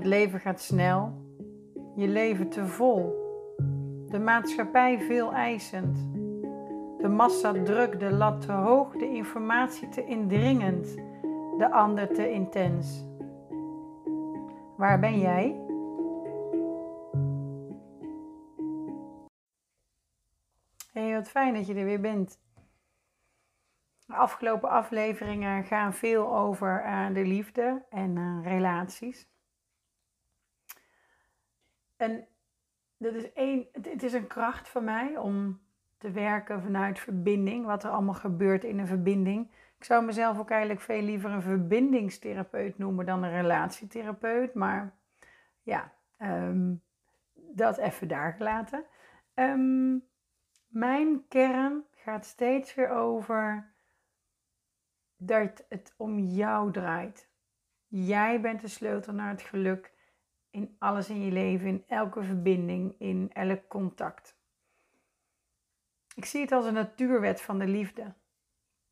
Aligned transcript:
Het 0.00 0.08
leven 0.08 0.40
gaat 0.40 0.60
snel, 0.60 1.12
je 1.94 2.08
leven 2.08 2.48
te 2.48 2.66
vol, 2.66 3.12
de 4.06 4.18
maatschappij 4.18 5.00
veel 5.00 5.32
eisend, 5.32 5.96
de 6.98 7.08
massa 7.08 7.52
druk, 7.52 8.00
de 8.00 8.12
lat 8.12 8.40
te 8.40 8.52
hoog, 8.52 8.96
de 8.96 9.08
informatie 9.08 9.88
te 9.88 10.04
indringend, 10.04 10.94
de 11.58 11.70
ander 11.70 12.14
te 12.14 12.30
intens. 12.30 13.06
Waar 14.76 15.00
ben 15.00 15.18
jij? 15.18 15.60
Hey, 20.92 21.14
wat 21.14 21.28
fijn 21.28 21.54
dat 21.54 21.66
je 21.66 21.74
er 21.74 21.84
weer 21.84 22.00
bent. 22.00 22.40
De 24.06 24.14
afgelopen 24.14 24.68
afleveringen 24.68 25.64
gaan 25.64 25.92
veel 25.92 26.36
over 26.36 26.84
uh, 26.84 27.06
de 27.14 27.24
liefde 27.24 27.84
en 27.90 28.16
uh, 28.16 28.38
relaties. 28.42 29.28
En 32.00 32.26
dat 32.96 33.14
is 33.14 33.32
één, 33.32 33.66
het 33.72 34.02
is 34.02 34.12
een 34.12 34.26
kracht 34.26 34.68
van 34.68 34.84
mij 34.84 35.16
om 35.16 35.60
te 35.98 36.10
werken 36.10 36.62
vanuit 36.62 36.98
verbinding, 36.98 37.66
wat 37.66 37.84
er 37.84 37.90
allemaal 37.90 38.14
gebeurt 38.14 38.64
in 38.64 38.78
een 38.78 38.86
verbinding. 38.86 39.50
Ik 39.78 39.84
zou 39.84 40.04
mezelf 40.04 40.38
ook 40.38 40.50
eigenlijk 40.50 40.80
veel 40.80 41.02
liever 41.02 41.30
een 41.30 41.42
verbindingstherapeut 41.42 42.78
noemen 42.78 43.06
dan 43.06 43.22
een 43.22 43.30
relatietherapeut, 43.30 44.54
maar 44.54 44.94
ja, 45.62 45.92
um, 46.18 46.82
dat 47.34 47.78
even 47.78 48.08
daar 48.08 48.32
gelaten. 48.32 48.84
Um, 49.34 50.04
mijn 50.68 51.28
kern 51.28 51.84
gaat 51.94 52.26
steeds 52.26 52.74
weer 52.74 52.90
over 52.90 53.72
dat 55.16 55.64
het 55.68 55.94
om 55.96 56.18
jou 56.18 56.72
draait. 56.72 57.28
Jij 57.86 58.40
bent 58.40 58.60
de 58.60 58.68
sleutel 58.68 59.12
naar 59.12 59.30
het 59.30 59.42
geluk 59.42 59.92
in 60.50 60.76
alles 60.78 61.08
in 61.08 61.24
je 61.24 61.32
leven, 61.32 61.66
in 61.66 61.84
elke 61.86 62.22
verbinding, 62.22 62.94
in 62.98 63.30
elk 63.32 63.68
contact. 63.68 64.38
Ik 66.14 66.24
zie 66.24 66.40
het 66.40 66.52
als 66.52 66.66
een 66.66 66.74
natuurwet 66.74 67.40
van 67.42 67.58
de 67.58 67.66
liefde. 67.66 68.14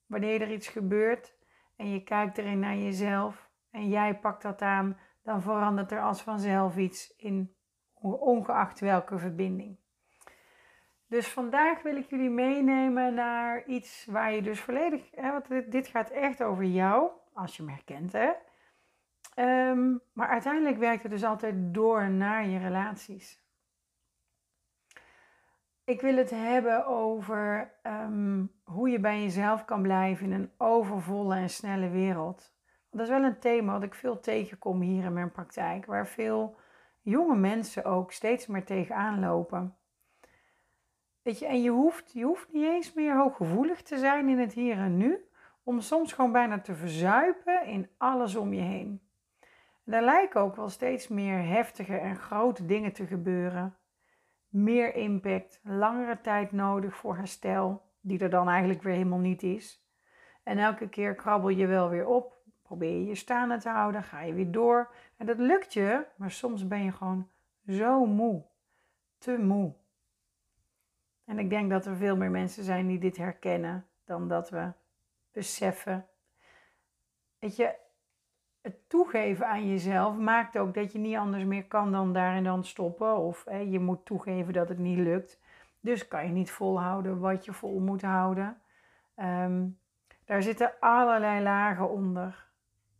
Wanneer 0.06 0.41
er 0.41 0.53
iets 0.53 0.69
gebeurt 0.69 1.34
en 1.77 1.91
je 1.91 2.03
kijkt 2.03 2.39
erin 2.39 2.59
naar 2.59 2.77
jezelf 2.77 3.50
en 3.70 3.89
jij 3.89 4.19
pakt 4.19 4.42
dat 4.42 4.62
aan, 4.62 4.98
dan 5.23 5.42
verandert 5.42 5.92
er 5.92 6.03
als 6.03 6.23
vanzelf 6.23 6.77
iets 6.77 7.17
in 7.17 7.56
ongeacht 8.00 8.81
welke 8.81 9.19
verbinding. 9.19 9.78
Dus 11.06 11.28
vandaag 11.28 11.83
wil 11.83 11.97
ik 11.97 12.11
jullie 12.11 12.31
meenemen 12.31 13.15
naar 13.15 13.65
iets 13.67 14.06
waar 14.06 14.33
je 14.33 14.43
dus 14.43 14.61
volledig, 14.61 15.11
hè, 15.11 15.33
want 15.33 15.72
dit, 15.72 15.89
gaat 15.89 16.11
echt 16.11 16.43
over 16.43 16.65
jou, 16.65 17.11
als 17.33 17.56
je 17.56 17.62
me 17.62 17.70
herkent, 17.70 18.12
hè. 18.12 18.31
Ehm, 19.39 19.97
maar 20.12 20.28
uiteindelijk 20.28 20.77
werkt 20.77 21.03
het 21.03 21.12
dus 21.12 21.25
altijd 21.25 21.55
door 21.75 22.11
naar 22.11 22.47
je 22.47 22.58
relaties. 22.58 23.42
Ik 25.84 26.00
wil 26.00 26.17
het 26.17 26.31
hebben 26.31 26.86
over 26.86 27.72
ehm, 27.83 28.44
hoe 28.64 28.89
je 28.89 29.00
bij 29.00 29.22
jezelf 29.22 29.64
kan 29.64 29.83
blijven 29.83 30.27
in 30.27 30.33
een 30.33 30.50
overvolle 30.56 31.34
en 31.34 31.50
snelle 31.50 31.89
wereld. 31.89 32.55
Dat 32.91 33.00
is 33.00 33.09
wel 33.09 33.22
een 33.22 33.39
thema 33.39 33.72
wat 33.72 33.83
ik 33.83 33.94
veel 33.94 34.20
tegenkom 34.20 34.81
hier 34.81 35.05
in 35.05 35.12
mijn 35.12 35.33
praktijk, 35.33 35.86
waar 35.86 36.06
veel 36.06 36.56
jonge 37.03 37.36
mensen 37.36 37.84
ook 37.84 38.12
steeds 38.12 38.47
meer 38.47 38.64
tegenaan 38.64 39.20
lopen. 39.20 39.77
Weet 41.22 41.39
je, 41.39 41.47
en 41.47 41.62
je 41.62 41.70
hoeft, 41.70 42.12
je 42.12 42.25
hoeft 42.25 42.53
niet 42.53 42.66
eens 42.66 42.92
meer 42.92 43.16
hooggevoelig 43.16 43.83
te 43.83 43.98
zijn 43.98 44.28
in 44.28 44.39
het 44.39 44.53
hier 44.53 44.78
en 44.78 44.97
nu, 44.97 45.28
om 45.62 45.81
soms 45.81 46.12
gewoon 46.12 46.33
bijna 46.33 46.61
te 46.61 46.75
verzuipen 46.75 47.66
in 47.66 47.89
alles 47.97 48.36
om 48.36 48.53
je 48.53 48.62
heen. 48.62 49.08
Er 49.89 50.03
lijken 50.03 50.41
ook 50.41 50.56
wel 50.56 50.69
steeds 50.69 51.08
meer 51.08 51.47
heftige 51.47 51.97
en 51.97 52.17
grote 52.17 52.66
dingen 52.66 52.93
te 52.93 53.06
gebeuren. 53.06 53.76
Meer 54.49 54.94
impact, 54.94 55.60
langere 55.62 56.21
tijd 56.21 56.53
nodig 56.53 56.97
voor 56.97 57.16
herstel, 57.16 57.82
die 58.00 58.19
er 58.19 58.31
dan 58.31 58.48
eigenlijk 58.48 58.82
weer 58.82 58.93
helemaal 58.93 59.19
niet 59.19 59.43
is. 59.43 59.87
En 60.43 60.59
elke 60.59 60.88
keer 60.88 61.15
krabbel 61.15 61.48
je 61.48 61.66
wel 61.66 61.88
weer 61.88 62.06
op, 62.06 62.37
probeer 62.62 62.91
je 62.98 63.04
je 63.04 63.15
staande 63.15 63.59
te 63.59 63.69
houden, 63.69 64.03
ga 64.03 64.21
je 64.21 64.32
weer 64.32 64.50
door. 64.50 64.94
En 65.16 65.27
dat 65.27 65.38
lukt 65.38 65.72
je, 65.72 66.06
maar 66.16 66.31
soms 66.31 66.66
ben 66.66 66.84
je 66.84 66.93
gewoon 66.93 67.31
zo 67.66 68.06
moe, 68.06 68.44
te 69.19 69.38
moe. 69.38 69.75
En 71.25 71.38
ik 71.38 71.50
denk 71.50 71.71
dat 71.71 71.87
er 71.87 71.97
veel 71.97 72.16
meer 72.16 72.31
mensen 72.31 72.65
zijn 72.65 72.87
die 72.87 72.98
dit 72.98 73.16
herkennen 73.16 73.87
dan 74.04 74.28
dat 74.28 74.50
we 74.50 74.72
beseffen. 75.32 76.06
Weet 77.38 77.56
je, 77.56 77.87
het 78.63 78.89
toegeven 78.89 79.47
aan 79.47 79.69
jezelf 79.69 80.17
maakt 80.17 80.59
ook 80.59 80.75
dat 80.75 80.93
je 80.93 80.99
niet 80.99 81.17
anders 81.17 81.45
meer 81.45 81.65
kan 81.67 81.93
dan 81.93 82.13
daar 82.13 82.35
en 82.35 82.45
dan 82.45 82.65
stoppen. 82.65 83.17
Of 83.17 83.45
hè, 83.45 83.59
je 83.59 83.81
moet 83.81 84.05
toegeven 84.05 84.53
dat 84.53 84.69
het 84.69 84.79
niet 84.79 84.99
lukt. 84.99 85.41
Dus 85.81 86.09
kan 86.09 86.25
je 86.25 86.33
niet 86.33 86.51
volhouden 86.51 87.19
wat 87.19 87.45
je 87.45 87.53
vol 87.53 87.81
moet 87.81 88.03
houden. 88.03 88.61
Um, 89.17 89.79
daar 90.25 90.43
zitten 90.43 90.73
allerlei 90.81 91.43
lagen 91.43 91.91
onder. 91.91 92.47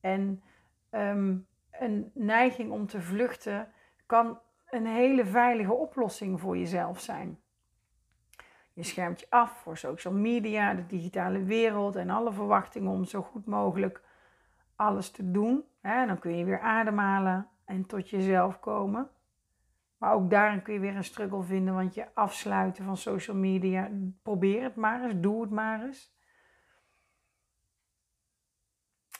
En 0.01 0.43
um, 0.91 1.47
een 1.71 2.11
neiging 2.15 2.71
om 2.71 2.87
te 2.87 3.01
vluchten 3.01 3.69
kan 4.07 4.39
een 4.71 4.87
hele 4.87 5.27
veilige 5.27 5.73
oplossing 5.73 6.41
voor 6.41 6.57
jezelf 6.57 7.01
zijn. 7.01 7.41
Je 8.73 8.83
schermt 8.83 9.21
je 9.21 9.27
af 9.29 9.51
voor 9.51 9.77
social 9.77 10.15
media, 10.15 10.75
de 10.75 10.87
digitale 10.87 11.43
wereld 11.43 11.97
en 11.97 12.11
alle 12.11 12.33
verwachtingen 12.33 12.91
om 12.91 13.05
zo 13.05 13.23
goed 13.23 13.47
mogelijk 13.47 14.03
alles 14.79 15.11
te 15.11 15.31
doen. 15.31 15.65
Hè? 15.81 16.07
Dan 16.07 16.19
kun 16.19 16.37
je 16.37 16.45
weer 16.45 16.61
ademhalen 16.61 17.49
en 17.65 17.87
tot 17.87 18.11
jezelf 18.11 18.61
komen. 18.61 19.11
Maar 19.99 20.13
ook 20.13 20.31
daarin 20.31 20.63
kun 20.63 20.75
je 20.75 20.81
weer 20.81 20.97
een 20.97 21.05
struggle 21.05 21.43
vinden, 21.43 21.75
want 21.75 21.95
je 21.95 22.15
afsluiten 22.15 22.85
van 22.85 22.97
social 22.97 23.37
media. 23.37 23.91
Probeer 24.23 24.63
het 24.63 24.77
maar 24.77 25.05
eens, 25.05 25.21
doe 25.21 25.41
het 25.41 25.51
maar 25.51 25.83
eens. 25.83 26.17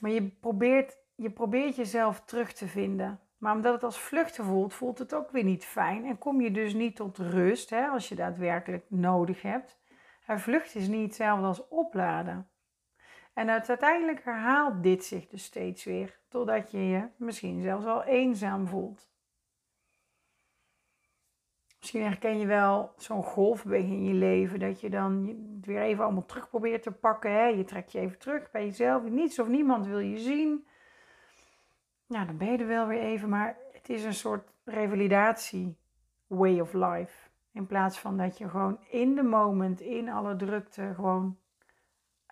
Maar 0.01 0.11
je 0.11 0.29
probeert, 0.29 0.99
je 1.15 1.31
probeert 1.31 1.77
jezelf 1.77 2.25
terug 2.25 2.53
te 2.53 2.67
vinden. 2.67 3.21
Maar 3.39 3.55
omdat 3.55 3.75
het 3.75 3.85
als 3.85 4.01
vluchten 4.01 4.45
voelt, 4.45 4.75
voelt 4.75 4.99
het 4.99 5.15
ook 5.15 5.31
weer 5.31 5.45
niet 5.45 5.65
fijn. 5.65 6.05
En 6.05 6.19
kom 6.19 6.41
je 6.41 6.51
dus 6.51 6.75
niet 6.75 6.97
tot 6.97 7.19
rust 7.19 7.71
hè, 7.71 7.87
als 7.87 8.09
je 8.09 8.15
daadwerkelijk 8.15 8.85
nodig 8.89 9.43
hebt. 9.43 9.79
Vlucht 10.27 10.75
is 10.75 10.89
niet 10.89 11.07
hetzelfde 11.07 11.47
als 11.47 11.69
opladen. 11.69 12.49
En 13.39 13.51
uiteindelijk 13.51 14.25
herhaalt 14.25 14.83
dit 14.83 15.05
zich 15.05 15.27
dus 15.27 15.45
steeds 15.45 15.85
weer, 15.85 16.19
totdat 16.29 16.71
je 16.71 16.89
je 16.89 17.09
misschien 17.17 17.63
zelfs 17.63 17.85
wel 17.85 18.05
eenzaam 18.05 18.67
voelt. 18.67 19.11
Misschien 21.79 22.03
herken 22.03 22.39
je 22.39 22.47
wel 22.47 22.93
zo'n 22.97 23.23
golfbeweging 23.23 23.93
in 23.93 24.05
je 24.05 24.15
leven, 24.15 24.59
dat 24.59 24.81
je 24.81 24.91
dan 24.91 25.27
het 25.57 25.67
weer 25.67 25.83
even 25.83 26.05
allemaal 26.05 26.27
terug 26.27 26.49
probeert 26.49 26.83
te 26.83 26.93
pakken. 26.93 27.33
Hè? 27.33 27.47
Je 27.47 27.65
trekt 27.65 27.93
je 27.93 27.99
even 27.99 28.19
terug 28.19 28.51
bij 28.51 28.65
jezelf, 28.65 29.03
niets 29.03 29.39
of 29.39 29.49
niemand 29.49 29.87
wil 29.87 29.99
je 29.99 30.19
zien. 30.19 30.67
Nou, 32.07 32.27
dan 32.27 32.37
ben 32.37 32.53
je 32.53 32.59
er 32.59 32.67
wel 32.67 32.87
weer 32.87 33.03
even, 33.03 33.29
maar 33.29 33.57
het 33.73 33.89
is 33.89 34.05
een 34.05 34.15
soort 34.15 34.49
revalidatie 34.65 35.77
way 36.27 36.61
of 36.61 36.73
life. 36.73 37.29
In 37.53 37.67
plaats 37.67 37.99
van 37.99 38.17
dat 38.17 38.39
je 38.39 38.49
gewoon 38.49 38.79
in 38.89 39.15
de 39.15 39.23
moment, 39.23 39.81
in 39.81 40.09
alle 40.09 40.37
drukte, 40.37 40.93
gewoon 40.95 41.39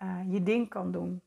uh, 0.03 0.33
je 0.33 0.43
ding 0.43 0.69
kan 0.69 0.91
doen. 0.91 1.21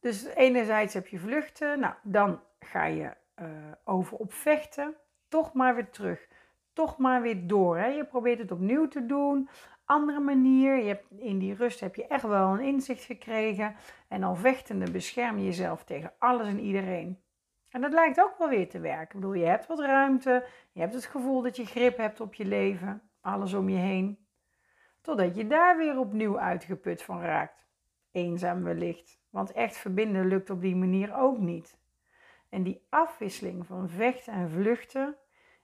Dus 0.00 0.24
enerzijds 0.24 0.94
heb 0.94 1.06
je 1.06 1.18
vluchten, 1.18 1.80
nou 1.80 1.94
dan 2.02 2.40
ga 2.58 2.84
je 2.84 3.16
uh, 3.42 3.46
over 3.84 4.16
op 4.16 4.32
vechten, 4.32 4.94
toch 5.28 5.52
maar 5.52 5.74
weer 5.74 5.90
terug, 5.90 6.28
toch 6.72 6.98
maar 6.98 7.22
weer 7.22 7.46
door. 7.46 7.78
Hè? 7.78 7.86
Je 7.86 8.04
probeert 8.04 8.38
het 8.38 8.52
opnieuw 8.52 8.88
te 8.88 9.06
doen, 9.06 9.48
andere 9.84 10.20
manier. 10.20 10.76
Je 10.76 10.88
hebt, 10.88 11.10
in 11.16 11.38
die 11.38 11.54
rust 11.54 11.80
heb 11.80 11.94
je 11.94 12.06
echt 12.06 12.22
wel 12.22 12.52
een 12.52 12.60
inzicht 12.60 13.04
gekregen 13.04 13.76
en 14.08 14.22
al 14.22 14.34
vechtende 14.34 14.90
bescherm 14.90 15.38
je 15.38 15.44
jezelf 15.44 15.84
tegen 15.84 16.12
alles 16.18 16.46
en 16.46 16.60
iedereen. 16.60 17.22
En 17.70 17.80
dat 17.80 17.92
lijkt 17.92 18.20
ook 18.20 18.38
wel 18.38 18.48
weer 18.48 18.68
te 18.68 18.80
werken. 18.80 19.02
Ik 19.02 19.12
bedoel, 19.12 19.34
je 19.34 19.44
hebt 19.44 19.66
wat 19.66 19.80
ruimte, 19.80 20.46
je 20.72 20.80
hebt 20.80 20.94
het 20.94 21.04
gevoel 21.04 21.42
dat 21.42 21.56
je 21.56 21.66
grip 21.66 21.96
hebt 21.96 22.20
op 22.20 22.34
je 22.34 22.44
leven, 22.44 23.02
alles 23.20 23.52
om 23.54 23.68
je 23.68 23.76
heen. 23.76 24.27
Totdat 25.00 25.36
je 25.36 25.46
daar 25.46 25.76
weer 25.76 25.98
opnieuw 25.98 26.38
uitgeput 26.38 27.02
van 27.02 27.20
raakt. 27.20 27.66
Eenzaam 28.10 28.62
wellicht, 28.62 29.20
want 29.30 29.52
echt 29.52 29.76
verbinden 29.76 30.26
lukt 30.26 30.50
op 30.50 30.60
die 30.60 30.76
manier 30.76 31.14
ook 31.14 31.38
niet. 31.38 31.78
En 32.48 32.62
die 32.62 32.86
afwisseling 32.88 33.66
van 33.66 33.88
vechten 33.88 34.32
en 34.32 34.50
vluchten 34.50 35.16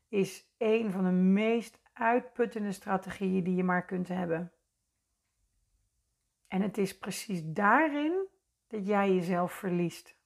is 0.09 0.55
een 0.59 0.91
van 0.91 1.05
de 1.05 1.11
meest 1.11 1.81
uitputtende 1.93 2.73
strategieën 2.73 3.45
die 3.45 3.55
je 3.55 3.65
maar 3.65 3.85
kunt 3.85 4.09
hebben. 4.09 4.53
En 6.49 6.63
het 6.63 6.79
is 6.79 6.99
precies 6.99 7.43
daarin 7.45 8.27
dat 8.67 8.87
jij 8.87 9.15
jezelf 9.15 9.53
verliest. 9.53 10.17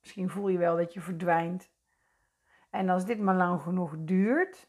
Misschien 0.00 0.30
voel 0.30 0.48
je 0.48 0.58
wel 0.58 0.76
dat 0.76 0.92
je 0.92 1.00
verdwijnt. 1.00 1.70
En 2.70 2.88
als 2.88 3.04
dit 3.04 3.20
maar 3.20 3.36
lang 3.36 3.60
genoeg 3.60 3.94
duurt, 3.98 4.68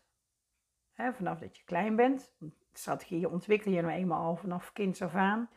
vanaf 0.96 1.40
dat 1.40 1.58
je 1.58 1.64
klein 1.64 1.96
bent, 1.96 2.34
strategieën 2.74 3.30
ontwikkel 3.30 3.72
je 3.72 3.82
nou 3.82 3.94
eenmaal 3.94 4.26
al 4.26 4.36
vanaf 4.36 4.74
kinds 4.74 5.02
af 5.02 5.16
aan, 5.16 5.50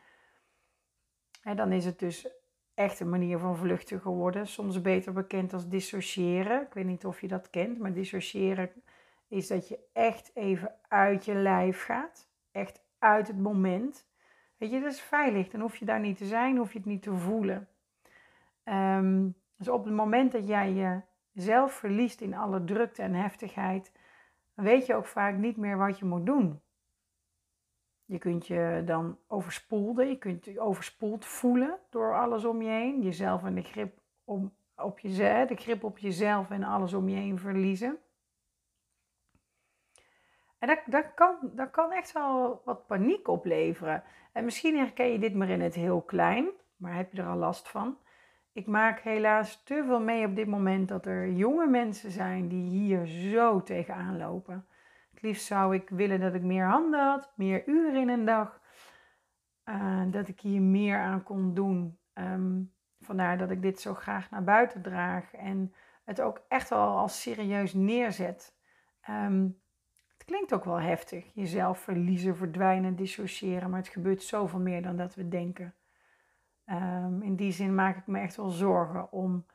dan 1.55 1.71
is 1.71 1.85
het 1.85 1.99
dus 1.99 2.27
echt 2.73 2.99
een 2.99 3.09
manier 3.09 3.37
van 3.37 3.57
vluchten 3.57 4.01
geworden. 4.01 4.47
Soms 4.47 4.81
beter 4.81 5.13
bekend 5.13 5.53
als 5.53 5.69
dissociëren. 5.69 6.61
Ik 6.61 6.73
weet 6.73 6.85
niet 6.85 7.05
of 7.05 7.21
je 7.21 7.27
dat 7.27 7.49
kent, 7.49 7.79
maar 7.79 7.93
dissociëren 7.93 8.69
is 9.27 9.47
dat 9.47 9.67
je 9.67 9.79
echt 9.93 10.31
even 10.33 10.75
uit 10.87 11.25
je 11.25 11.33
lijf 11.33 11.83
gaat. 11.83 12.29
Echt 12.51 12.83
uit 12.99 13.27
het 13.27 13.39
moment. 13.39 14.07
Weet 14.57 14.71
je, 14.71 14.79
dat 14.79 14.91
is 14.91 15.01
veilig. 15.01 15.49
Dan 15.49 15.61
hoef 15.61 15.75
je 15.75 15.85
daar 15.85 15.99
niet 15.99 16.17
te 16.17 16.25
zijn, 16.25 16.57
hoef 16.57 16.71
je 16.71 16.77
het 16.77 16.87
niet 16.87 17.01
te 17.01 17.13
voelen. 17.13 17.67
Um, 18.63 19.35
dus 19.57 19.69
op 19.69 19.85
het 19.85 19.93
moment 19.93 20.31
dat 20.31 20.47
jij 20.47 21.03
jezelf 21.31 21.73
verliest 21.73 22.21
in 22.21 22.33
alle 22.33 22.63
drukte 22.63 23.01
en 23.01 23.13
heftigheid, 23.13 23.91
weet 24.63 24.85
je 24.85 24.95
ook 24.95 25.05
vaak 25.05 25.35
niet 25.35 25.57
meer 25.57 25.77
wat 25.77 25.99
je 25.99 26.05
moet 26.05 26.25
doen. 26.25 26.61
Je 28.05 28.17
kunt 28.17 28.47
je 28.47 28.81
dan 28.85 29.17
overspoelden, 29.27 30.07
je 30.07 30.17
kunt 30.17 30.45
je 30.45 30.59
overspoeld 30.59 31.25
voelen 31.25 31.79
door 31.89 32.15
alles 32.15 32.45
om 32.45 32.61
je 32.61 32.69
heen. 32.69 33.01
Jezelf 33.01 33.43
en 33.43 33.55
de 33.55 33.61
grip, 33.61 33.99
om, 34.23 34.53
op 34.75 34.99
je, 34.99 35.45
de 35.47 35.55
grip 35.55 35.83
op 35.83 35.97
jezelf 35.97 36.49
en 36.49 36.63
alles 36.63 36.93
om 36.93 37.09
je 37.09 37.15
heen 37.15 37.39
verliezen. 37.39 37.97
En 40.59 40.79
dat, 40.85 41.13
kan, 41.13 41.37
dat 41.41 41.71
kan 41.71 41.91
echt 41.91 42.11
wel 42.11 42.61
wat 42.65 42.87
paniek 42.87 43.27
opleveren. 43.27 44.03
En 44.31 44.45
misschien 44.45 44.77
herken 44.77 45.11
je 45.11 45.19
dit 45.19 45.35
maar 45.35 45.49
in 45.49 45.61
het 45.61 45.75
heel 45.75 46.01
klein, 46.01 46.49
maar 46.75 46.95
heb 46.95 47.13
je 47.13 47.21
er 47.21 47.27
al 47.27 47.37
last 47.37 47.69
van. 47.69 47.97
Ik 48.57 48.67
maak 48.67 48.99
helaas 48.99 49.63
te 49.63 49.83
veel 49.85 49.99
mee 49.99 50.25
op 50.25 50.35
dit 50.35 50.47
moment 50.47 50.87
dat 50.87 51.05
er 51.05 51.31
jonge 51.31 51.67
mensen 51.67 52.11
zijn 52.11 52.47
die 52.47 52.69
hier 52.69 53.05
zo 53.05 53.63
tegenaan 53.63 54.17
lopen. 54.17 54.65
Het 55.13 55.21
liefst 55.21 55.45
zou 55.45 55.75
ik 55.75 55.89
willen 55.89 56.19
dat 56.19 56.33
ik 56.33 56.41
meer 56.41 56.65
handen 56.65 56.99
had, 56.99 57.31
meer 57.35 57.67
uren 57.67 57.95
in 57.95 58.09
een 58.09 58.25
dag. 58.25 58.61
Uh, 59.65 60.01
dat 60.07 60.27
ik 60.27 60.39
hier 60.39 60.61
meer 60.61 60.99
aan 60.99 61.23
kon 61.23 61.53
doen. 61.53 61.97
Um, 62.13 62.73
vandaar 62.99 63.37
dat 63.37 63.51
ik 63.51 63.61
dit 63.61 63.81
zo 63.81 63.93
graag 63.93 64.29
naar 64.29 64.43
buiten 64.43 64.81
draag 64.81 65.33
en 65.33 65.73
het 66.03 66.21
ook 66.21 66.41
echt 66.47 66.69
wel 66.69 66.97
als 66.97 67.21
serieus 67.21 67.73
neerzet. 67.73 68.55
Um, 69.09 69.59
het 70.13 70.25
klinkt 70.25 70.53
ook 70.53 70.65
wel 70.65 70.79
heftig, 70.79 71.25
jezelf 71.33 71.79
verliezen, 71.79 72.35
verdwijnen, 72.35 72.95
dissociëren, 72.95 73.69
maar 73.69 73.79
het 73.79 73.87
gebeurt 73.87 74.23
zoveel 74.23 74.59
meer 74.59 74.81
dan 74.81 74.95
dat 74.95 75.15
we 75.15 75.27
denken. 75.27 75.73
Um, 76.69 77.21
in 77.21 77.35
die 77.35 77.51
zin 77.51 77.75
maak 77.75 77.97
ik 77.97 78.07
me 78.07 78.19
echt 78.19 78.35
wel 78.35 78.49
zorgen 78.49 79.11
om 79.11 79.45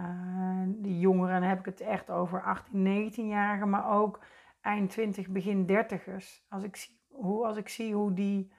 uh, 0.00 0.64
de 0.66 0.98
jongeren. 0.98 1.40
Dan 1.40 1.48
heb 1.48 1.58
ik 1.58 1.64
het 1.64 1.80
echt 1.80 2.10
over 2.10 2.42
18, 2.42 3.12
19-jarigen, 3.12 3.68
maar 3.68 3.90
ook 3.90 4.20
eind 4.60 4.90
20, 4.90 5.28
begin 5.28 5.66
30ers. 5.66 6.48
Als 6.48 6.62
ik 6.62 6.76
zie 6.76 6.98
hoe, 7.08 7.46
als 7.46 7.56
ik 7.56 7.68
zie 7.68 7.94
hoe 7.94 8.14
die 8.14 8.52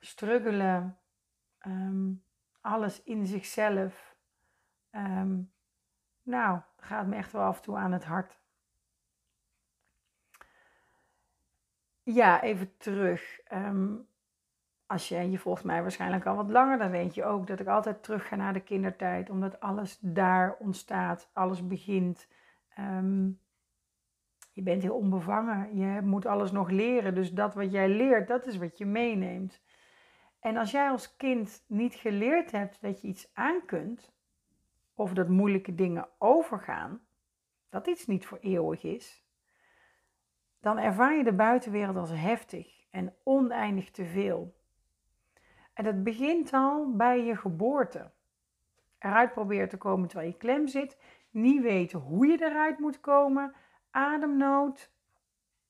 struggelen, 0.00 0.98
um, 1.66 2.22
alles 2.60 3.02
in 3.02 3.26
zichzelf. 3.26 4.16
Um, 4.90 5.52
nou, 6.22 6.60
gaat 6.76 7.06
me 7.06 7.16
echt 7.16 7.32
wel 7.32 7.42
af 7.42 7.56
en 7.56 7.62
toe 7.62 7.76
aan 7.76 7.92
het 7.92 8.04
hart. 8.04 8.40
Ja, 12.02 12.42
even 12.42 12.76
terug. 12.76 13.40
Um, 13.52 14.08
als 14.92 15.08
je, 15.08 15.30
je 15.30 15.38
volgt 15.38 15.64
mij 15.64 15.82
waarschijnlijk 15.82 16.26
al 16.26 16.36
wat 16.36 16.50
langer, 16.50 16.78
dan 16.78 16.90
weet 16.90 17.14
je 17.14 17.24
ook 17.24 17.46
dat 17.46 17.60
ik 17.60 17.66
altijd 17.66 18.02
terug 18.02 18.28
ga 18.28 18.36
naar 18.36 18.52
de 18.52 18.60
kindertijd, 18.60 19.30
omdat 19.30 19.60
alles 19.60 19.98
daar 20.00 20.56
ontstaat, 20.58 21.30
alles 21.32 21.66
begint. 21.66 22.28
Ehm, 22.68 23.26
je 24.52 24.62
bent 24.62 24.82
heel 24.82 24.96
onbevangen, 24.96 25.76
je 25.76 26.00
moet 26.02 26.26
alles 26.26 26.50
nog 26.52 26.70
leren, 26.70 27.14
dus 27.14 27.32
dat 27.32 27.54
wat 27.54 27.72
jij 27.72 27.88
leert, 27.88 28.28
dat 28.28 28.46
is 28.46 28.56
wat 28.56 28.78
je 28.78 28.86
meeneemt. 28.86 29.62
En 30.40 30.56
als 30.56 30.70
jij 30.70 30.90
als 30.90 31.16
kind 31.16 31.64
niet 31.66 31.94
geleerd 31.94 32.50
hebt 32.50 32.80
dat 32.80 33.00
je 33.00 33.08
iets 33.08 33.30
aan 33.34 33.64
kunt, 33.66 34.12
of 34.94 35.12
dat 35.12 35.28
moeilijke 35.28 35.74
dingen 35.74 36.08
overgaan, 36.18 37.00
dat 37.68 37.86
iets 37.86 38.06
niet 38.06 38.26
voor 38.26 38.38
eeuwig 38.38 38.82
is, 38.82 39.24
dan 40.60 40.78
ervaar 40.78 41.16
je 41.16 41.24
de 41.24 41.34
buitenwereld 41.34 41.96
als 41.96 42.10
heftig 42.10 42.86
en 42.90 43.14
oneindig 43.24 43.90
te 43.90 44.04
veel. 44.04 44.60
En 45.72 45.84
dat 45.84 46.02
begint 46.02 46.52
al 46.52 46.96
bij 46.96 47.24
je 47.24 47.36
geboorte. 47.36 48.10
Eruit 48.98 49.32
proberen 49.32 49.68
te 49.68 49.76
komen 49.76 50.08
terwijl 50.08 50.30
je 50.30 50.36
klem 50.36 50.68
zit. 50.68 50.98
Niet 51.30 51.62
weten 51.62 51.98
hoe 51.98 52.26
je 52.26 52.42
eruit 52.42 52.78
moet 52.78 53.00
komen. 53.00 53.54
Ademnood. 53.90 54.90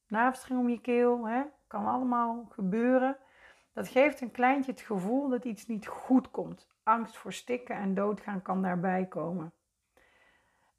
Navelstreng 0.09 0.61
om 0.61 0.69
je 0.69 0.81
keel. 0.81 1.29
Hè? 1.29 1.43
Kan 1.67 1.87
allemaal 1.87 2.47
gebeuren. 2.51 3.17
Dat 3.73 3.89
geeft 3.89 4.21
een 4.21 4.31
kleintje 4.31 4.71
het 4.71 4.81
gevoel 4.81 5.29
dat 5.29 5.45
iets 5.45 5.67
niet 5.67 5.87
goed 5.87 6.31
komt. 6.31 6.69
Angst 6.83 7.17
voor 7.17 7.33
stikken 7.33 7.77
en 7.77 7.95
doodgaan 7.95 8.43
kan 8.43 8.63
daarbij 8.63 9.07
komen. 9.07 9.53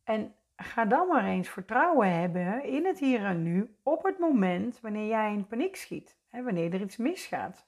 En 0.03 0.35
ga 0.55 0.85
dan 0.85 1.07
maar 1.07 1.25
eens 1.25 1.49
vertrouwen 1.49 2.19
hebben 2.19 2.63
in 2.63 2.85
het 2.85 2.99
hier 2.99 3.25
en 3.25 3.43
nu 3.43 3.75
op 3.83 4.03
het 4.03 4.19
moment 4.19 4.81
wanneer 4.81 5.07
jij 5.07 5.33
in 5.33 5.47
paniek 5.47 5.75
schiet. 5.75 6.17
Hè, 6.29 6.43
wanneer 6.43 6.73
er 6.73 6.81
iets 6.81 6.97
misgaat. 6.97 7.67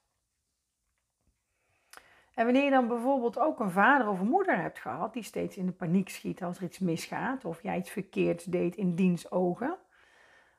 En 2.36 2.46
wanneer 2.46 2.64
je 2.64 2.70
dan 2.70 2.88
bijvoorbeeld 2.88 3.40
ook 3.40 3.60
een 3.60 3.72
vader 3.72 4.08
of 4.08 4.20
een 4.20 4.28
moeder 4.28 4.58
hebt 4.62 4.80
gehad 4.80 5.14
die 5.14 5.24
steeds 5.24 5.58
in 5.58 5.66
de 5.66 5.72
paniek 5.72 6.10
schiet 6.10 6.44
als 6.44 6.58
er 6.58 6.64
iets 6.64 6.80
misgaat 6.80 7.46
of 7.46 7.62
jij 7.62 7.78
iets 7.78 7.90
verkeerds 7.90 8.44
deed 8.44 8.76
in 8.76 8.96
diens 8.96 9.32
ogen. 9.32 9.78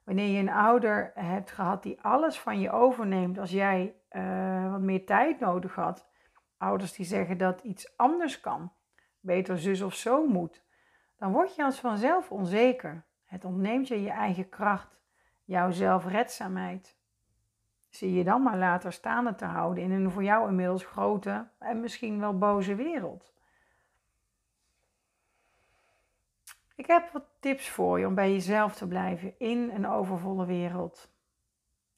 Wanneer 0.04 0.28
je 0.28 0.38
een 0.38 0.50
ouder 0.50 1.10
hebt 1.14 1.50
gehad 1.50 1.82
die 1.82 2.00
alles 2.02 2.38
van 2.38 2.60
je 2.60 2.70
overneemt 2.70 3.38
als 3.38 3.50
jij 3.50 3.94
uh, 4.10 4.70
wat 4.70 4.80
meer 4.80 5.06
tijd 5.06 5.40
nodig 5.40 5.74
had. 5.74 6.08
Ouders 6.58 6.92
die 6.92 7.06
zeggen 7.06 7.38
dat 7.38 7.60
iets 7.60 7.96
anders 7.96 8.40
kan, 8.40 8.72
beter 9.20 9.58
zus 9.58 9.82
of 9.82 9.94
zo 9.94 10.26
moet. 10.26 10.64
Dan 11.16 11.32
word 11.32 11.54
je 11.54 11.64
als 11.64 11.80
vanzelf 11.80 12.30
onzeker. 12.30 13.04
Het 13.24 13.44
ontneemt 13.44 13.88
je 13.88 14.02
je 14.02 14.10
eigen 14.10 14.48
kracht, 14.48 15.00
jouw 15.44 15.70
zelfredzaamheid 15.70 16.95
zie 17.96 18.12
je 18.12 18.24
dan 18.24 18.42
maar 18.42 18.58
later 18.58 18.92
staande 18.92 19.34
te 19.34 19.44
houden 19.44 19.84
in 19.84 19.90
een 19.90 20.10
voor 20.10 20.24
jou 20.24 20.48
inmiddels 20.48 20.84
grote 20.84 21.46
en 21.58 21.80
misschien 21.80 22.20
wel 22.20 22.38
boze 22.38 22.74
wereld. 22.74 23.34
Ik 26.74 26.86
heb 26.86 27.10
wat 27.12 27.24
tips 27.40 27.68
voor 27.68 27.98
je 27.98 28.06
om 28.06 28.14
bij 28.14 28.32
jezelf 28.32 28.74
te 28.74 28.88
blijven 28.88 29.38
in 29.38 29.70
een 29.74 29.86
overvolle 29.86 30.46
wereld. 30.46 31.10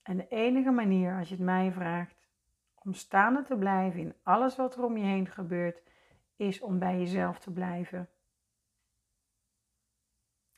En 0.03 0.17
de 0.17 0.29
enige 0.29 0.71
manier, 0.71 1.19
als 1.19 1.29
je 1.29 1.35
het 1.35 1.45
mij 1.45 1.73
vraagt, 1.73 2.29
om 2.75 2.95
staande 2.95 3.43
te 3.43 3.57
blijven 3.57 4.01
in 4.01 4.15
alles 4.23 4.57
wat 4.57 4.77
er 4.77 4.85
om 4.85 4.97
je 4.97 5.05
heen 5.05 5.27
gebeurt, 5.27 5.83
is 6.37 6.61
om 6.61 6.79
bij 6.79 6.99
jezelf 6.99 7.39
te 7.39 7.51
blijven. 7.51 8.09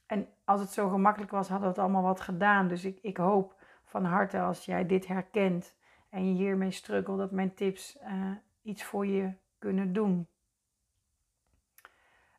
En 0.06 0.28
als 0.44 0.60
het 0.60 0.70
zo 0.70 0.88
gemakkelijk 0.88 1.30
was, 1.30 1.48
hadden 1.48 1.68
we 1.68 1.74
het 1.74 1.82
allemaal 1.82 2.02
wat 2.02 2.20
gedaan. 2.20 2.68
Dus 2.68 2.84
ik, 2.84 2.98
ik 3.02 3.16
hoop 3.16 3.59
van 3.90 4.04
harte 4.04 4.40
als 4.40 4.64
jij 4.64 4.86
dit 4.86 5.06
herkent 5.06 5.74
en 6.08 6.28
je 6.28 6.34
hiermee 6.34 6.70
struggelt, 6.70 7.18
dat 7.18 7.30
mijn 7.30 7.54
tips 7.54 7.98
uh, 8.02 8.30
iets 8.62 8.84
voor 8.84 9.06
je 9.06 9.32
kunnen 9.58 9.92
doen. 9.92 10.28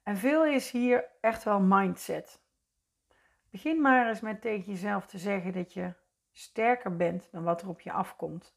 En 0.03 0.17
veel 0.17 0.45
is 0.45 0.71
hier 0.71 1.05
echt 1.21 1.43
wel 1.43 1.59
mindset. 1.59 2.41
Begin 3.49 3.81
maar 3.81 4.07
eens 4.07 4.19
met 4.19 4.41
tegen 4.41 4.71
jezelf 4.71 5.05
te 5.05 5.17
zeggen 5.17 5.53
dat 5.53 5.73
je 5.73 5.93
sterker 6.31 6.95
bent 6.95 7.31
dan 7.31 7.43
wat 7.43 7.61
er 7.61 7.67
op 7.67 7.81
je 7.81 7.91
afkomt. 7.91 8.55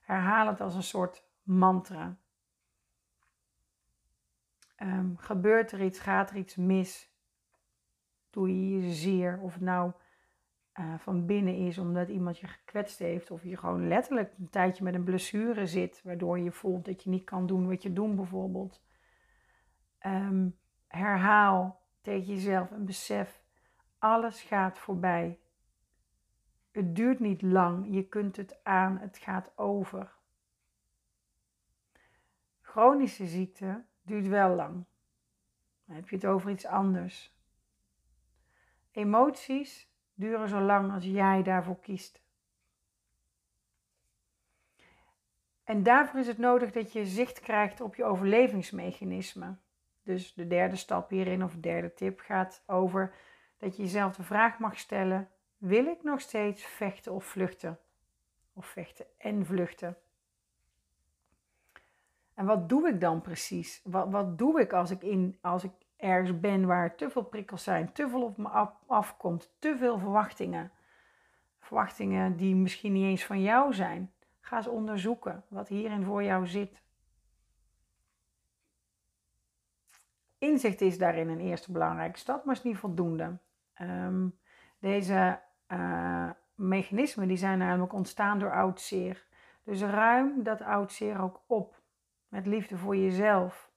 Herhaal 0.00 0.46
het 0.46 0.60
als 0.60 0.74
een 0.74 0.82
soort 0.82 1.24
mantra. 1.42 2.16
Um, 4.76 5.16
gebeurt 5.18 5.72
er 5.72 5.82
iets, 5.82 5.98
gaat 5.98 6.30
er 6.30 6.36
iets 6.36 6.56
mis? 6.56 7.10
Doe 8.30 8.48
je 8.48 8.78
je 8.78 8.92
zeer? 8.92 9.38
Of 9.42 9.60
nou 9.60 9.92
uh, 10.80 10.98
van 10.98 11.26
binnen 11.26 11.54
is 11.54 11.78
omdat 11.78 12.08
iemand 12.08 12.38
je 12.38 12.46
gekwetst 12.46 12.98
heeft. 12.98 13.30
Of 13.30 13.42
je 13.42 13.56
gewoon 13.56 13.88
letterlijk 13.88 14.34
een 14.38 14.50
tijdje 14.50 14.84
met 14.84 14.94
een 14.94 15.04
blessure 15.04 15.66
zit. 15.66 16.02
Waardoor 16.02 16.38
je 16.38 16.52
voelt 16.52 16.84
dat 16.84 17.02
je 17.02 17.10
niet 17.10 17.24
kan 17.24 17.46
doen 17.46 17.68
wat 17.68 17.82
je 17.82 17.92
doet 17.92 18.16
bijvoorbeeld. 18.16 18.82
Um, 20.06 20.58
herhaal 20.86 21.80
tegen 22.00 22.26
jezelf 22.26 22.70
en 22.70 22.84
besef. 22.84 23.42
Alles 23.98 24.42
gaat 24.42 24.78
voorbij. 24.78 25.38
Het 26.70 26.96
duurt 26.96 27.20
niet 27.20 27.42
lang. 27.42 27.94
Je 27.94 28.08
kunt 28.08 28.36
het 28.36 28.64
aan. 28.64 28.98
Het 28.98 29.18
gaat 29.18 29.58
over. 29.58 30.12
Chronische 32.60 33.26
ziekte 33.26 33.84
duurt 34.02 34.26
wel 34.26 34.54
lang. 34.54 34.84
Dan 35.84 35.96
heb 35.96 36.08
je 36.08 36.16
het 36.16 36.26
over 36.26 36.50
iets 36.50 36.66
anders. 36.66 37.38
Emoties 38.90 39.89
duren 40.20 40.48
zo 40.48 40.60
lang 40.60 40.92
als 40.92 41.04
jij 41.04 41.42
daarvoor 41.42 41.80
kiest. 41.80 42.20
En 45.64 45.82
daarvoor 45.82 46.20
is 46.20 46.26
het 46.26 46.38
nodig 46.38 46.72
dat 46.72 46.92
je 46.92 47.06
zicht 47.06 47.40
krijgt 47.40 47.80
op 47.80 47.94
je 47.94 48.04
overlevingsmechanisme. 48.04 49.56
Dus 50.02 50.34
de 50.34 50.46
derde 50.46 50.76
stap 50.76 51.10
hierin, 51.10 51.44
of 51.44 51.52
de 51.52 51.60
derde 51.60 51.94
tip, 51.94 52.20
gaat 52.20 52.62
over 52.66 53.14
dat 53.58 53.76
je 53.76 53.82
jezelf 53.82 54.16
de 54.16 54.22
vraag 54.22 54.58
mag 54.58 54.78
stellen: 54.78 55.28
wil 55.56 55.86
ik 55.86 56.02
nog 56.02 56.20
steeds 56.20 56.64
vechten 56.64 57.12
of 57.12 57.24
vluchten? 57.24 57.78
Of 58.52 58.66
vechten 58.66 59.06
en 59.18 59.46
vluchten? 59.46 59.96
En 62.34 62.46
wat 62.46 62.68
doe 62.68 62.88
ik 62.88 63.00
dan 63.00 63.20
precies? 63.20 63.80
Wat, 63.84 64.10
wat 64.10 64.38
doe 64.38 64.60
ik 64.60 64.72
als 64.72 64.90
ik, 64.90 65.02
in, 65.02 65.38
als 65.40 65.64
ik 65.64 65.72
ergens 66.00 66.40
ben 66.40 66.66
waar 66.66 66.96
te 66.96 67.10
veel 67.10 67.24
prikkels 67.24 67.62
zijn, 67.62 67.92
te 67.92 68.08
veel 68.08 68.22
op 68.22 68.36
me 68.36 68.48
afkomt, 68.86 69.54
te 69.58 69.76
veel 69.78 69.98
verwachtingen? 69.98 70.70
Verwachtingen 71.58 72.36
die 72.36 72.54
misschien 72.54 72.92
niet 72.92 73.04
eens 73.04 73.24
van 73.24 73.42
jou 73.42 73.74
zijn. 73.74 74.12
Ga 74.40 74.56
eens 74.56 74.66
onderzoeken 74.66 75.44
wat 75.48 75.68
hierin 75.68 76.04
voor 76.04 76.22
jou 76.22 76.46
zit. 76.46 76.82
Inzicht 80.38 80.80
is 80.80 80.98
daarin 80.98 81.28
een 81.28 81.40
eerste 81.40 81.72
belangrijke 81.72 82.18
stap, 82.18 82.44
maar 82.44 82.54
is 82.54 82.62
niet 82.62 82.76
voldoende. 82.76 83.38
Ehm, 83.74 84.28
deze 84.78 85.40
uh, 85.68 86.30
mechanismen 86.54 87.28
die 87.28 87.36
zijn 87.36 87.58
namelijk 87.58 87.92
ontstaan 87.92 88.38
door 88.38 88.52
oud 88.52 88.80
zeer. 88.80 89.26
Dus 89.64 89.82
ruim 89.82 90.42
dat 90.42 90.60
oud 90.60 90.92
zeer 90.92 91.22
ook 91.22 91.40
op 91.46 91.80
met 92.28 92.46
liefde 92.46 92.78
voor 92.78 92.96
jezelf. 92.96 93.69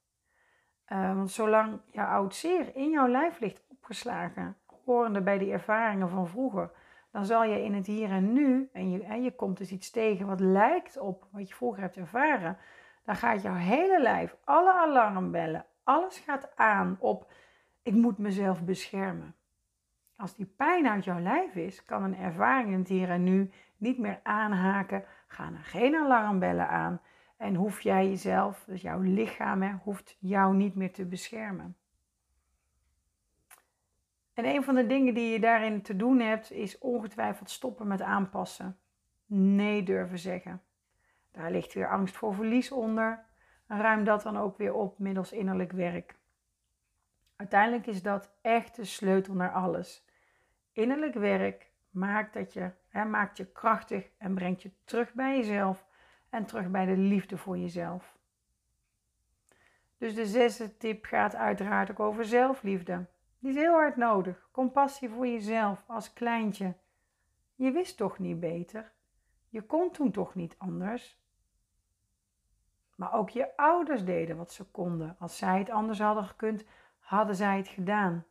Uh, 0.90 1.16
want 1.16 1.32
zolang 1.32 1.80
jouw 1.92 2.08
oud 2.08 2.36
zeer 2.36 2.76
in 2.76 2.90
jouw 2.90 3.08
lijf 3.08 3.40
ligt 3.40 3.64
opgeslagen, 3.68 4.58
horende 4.86 5.22
bij 5.22 5.38
die 5.38 5.52
ervaringen 5.52 6.10
van 6.10 6.28
vroeger, 6.28 6.72
dan 7.12 7.26
zal 7.26 7.44
je 7.44 7.64
in 7.64 7.74
het 7.74 7.86
hier 7.86 8.10
en 8.10 8.34
nu, 8.34 8.70
en 8.74 8.92
je, 8.92 9.04
en 9.04 9.24
je 9.24 9.36
komt 9.36 9.58
dus 9.58 9.72
iets 9.72 9.92
tegen 9.92 10.28
wat 10.28 10.40
lijkt 10.40 11.00
op 11.00 11.28
wat 11.32 11.48
je 11.48 11.56
vroeger 11.56 11.82
hebt 11.82 11.98
ervaren, 11.98 12.58
dan 13.04 13.16
gaat 13.16 13.42
jouw 13.42 13.56
hele 13.56 14.02
lijf, 14.02 14.36
alle 14.44 14.74
alarmbellen, 14.74 15.66
alles 15.84 16.18
gaat 16.18 16.52
aan 16.56 16.98
op 17.00 17.32
ik 17.84 17.94
moet 17.94 18.18
mezelf 18.18 18.64
beschermen. 18.64 19.36
Als 20.16 20.36
die 20.36 20.46
pijn 20.46 20.88
uit 20.88 21.04
jouw 21.04 21.20
lijf 21.20 21.56
is, 21.56 21.86
kan 21.86 22.04
een 22.04 22.18
ervaring 22.18 22.72
in 22.72 22.80
het 22.80 22.88
hier 22.88 23.10
en 23.10 23.24
nu 23.24 23.52
niet 23.78 23.98
meer 23.98 24.20
aanhaken, 24.24 25.04
gaan 25.28 25.54
er 25.54 25.64
geen 25.64 25.96
alarmbellen 25.96 26.70
aan 26.70 27.02
en 27.44 27.56
hoef 27.56 27.82
jij 27.82 28.08
jezelf, 28.10 28.64
dus 28.68 28.82
jouw 28.82 29.00
lichaam, 29.00 29.62
hè, 29.62 29.72
hoeft 29.72 30.18
jou 30.20 30.56
niet 30.56 30.76
meer 30.76 30.92
te 30.94 31.06
beschermen. 31.06 31.78
En 34.34 34.46
een 34.46 34.64
van 34.64 34.76
de 34.76 34.86
dingen 34.86 35.14
die 35.14 35.32
je 35.32 35.40
daarin 35.40 35.82
te 35.82 35.96
doen 35.96 36.20
hebt, 36.20 36.52
is 36.52 36.78
ongetwijfeld 36.78 37.50
stoppen 37.50 37.88
met 37.88 38.02
aanpassen. 38.02 38.78
Nee 39.26 39.84
durven 39.84 40.20
zeggen. 40.20 40.62
Daar 41.32 41.52
ligt 41.52 41.74
weer 41.74 41.90
angst 41.90 42.16
voor 42.16 42.34
verlies 42.34 42.72
onder. 42.72 43.26
Ruim 43.68 44.04
dat 44.04 44.24
dan 44.24 44.38
ook 44.38 44.58
weer 44.58 44.74
op 44.74 45.00
middels 45.00 45.32
innerlijk 45.32 45.72
werk. 45.72 46.16
Uiteindelijk 47.36 47.88
is 47.88 48.02
dat 48.02 48.32
echt 48.42 48.76
de 48.76 48.86
sleutel 48.86 49.34
naar 49.34 49.52
alles. 49.52 50.06
Innerlijk 50.72 51.14
werk 51.14 51.72
maakt, 51.90 52.34
dat 52.34 52.54
je, 52.54 52.72
hè, 52.88 53.06
maakt 53.06 53.38
je 53.38 53.52
krachtig 53.52 54.10
en 54.18 54.36
brengt 54.36 54.62
je 54.62 54.72
terug 54.84 55.14
bij 55.14 55.38
jezelf 55.38 55.92
en 56.34 56.46
terug 56.46 56.70
bij 56.70 56.86
de 56.86 56.98
liefde 56.98 57.38
voor 57.38 57.58
jezelf. 57.58 58.18
Dus 59.98 60.16
de 60.16 60.26
zesde 60.26 60.78
tip 60.78 61.06
gaat 61.06 61.36
uiteraard 61.36 61.92
ook 61.92 62.00
over 62.00 62.26
zelfliefde. 62.26 63.06
Die 63.40 63.50
is 63.50 63.56
heel 63.56 63.74
hard 63.74 63.96
nodig. 63.96 64.48
Compassie 64.52 65.10
voor 65.10 65.28
jezelf 65.28 65.84
als 65.88 66.14
kleintje. 66.14 66.76
Je 67.56 67.72
wist 67.72 67.98
toch 67.98 68.20
niet 68.20 68.40
beter? 68.40 68.92
Je 69.50 69.62
kon 69.62 69.92
toen 69.92 70.12
toch 70.12 70.36
niet 70.36 70.56
anders? 70.58 71.22
Maar 72.96 73.14
ook 73.14 73.30
je 73.30 73.58
ouders 73.58 74.06
deden 74.06 74.38
wat 74.38 74.52
ze 74.52 74.64
konden. 74.64 75.16
Als 75.20 75.38
zij 75.38 75.60
het 75.60 75.70
anders 75.70 76.00
hadden 76.00 76.26
gekund, 76.26 76.66
hadden 77.00 77.36
zij 77.36 77.58
het 77.58 77.68
gedaan. 77.68 78.26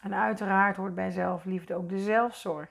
En 0.00 0.14
uiteraard 0.14 0.76
hoort 0.76 0.94
bij 0.94 1.10
zelfliefde 1.10 1.74
ook 1.74 1.88
de 1.88 1.98
zelfzorg. 1.98 2.70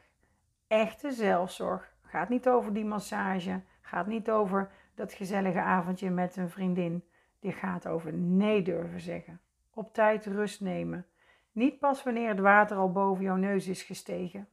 Echte 0.67 1.12
zelfzorg 1.12 1.90
gaat 2.12 2.30
niet 2.30 2.48
over 2.48 2.74
die 2.74 2.86
massage, 2.86 3.62
gaat 3.82 4.08
niet 4.08 4.30
over 4.30 4.72
dat 4.96 5.13
gezellige 5.13 5.62
avondje 5.62 6.10
met 6.10 6.36
een 6.36 6.50
vriendin. 6.50 7.03
Dit 7.39 7.53
gaat 7.53 7.88
over 7.88 8.13
nee 8.13 8.62
durven 8.62 9.00
zeggen. 9.00 9.41
Op 9.74 9.94
tijd 9.94 10.25
rust 10.25 10.62
nemen. 10.62 11.06
Niet 11.51 11.80
pas 11.80 12.03
wanneer 12.03 12.30
het 12.30 12.39
water 12.39 12.77
al 12.77 12.91
boven 12.91 13.24
jouw 13.24 13.36
neus 13.36 13.68
is 13.68 13.84
gestegen. 13.84 14.48